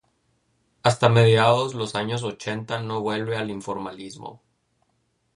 [0.81, 4.41] Hasta mediados los años ochenta no vuelve al Informalismo.